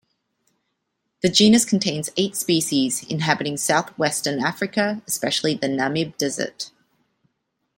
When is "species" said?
2.35-3.03